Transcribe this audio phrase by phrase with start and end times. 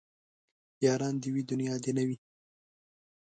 [0.85, 2.17] ياران دي وي دونيا دي نه وي